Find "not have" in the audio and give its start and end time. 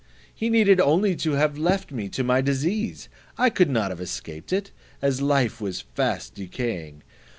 3.69-4.01